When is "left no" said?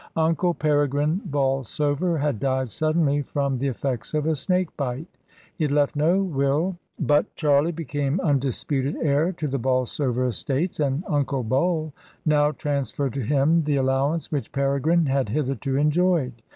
5.71-6.23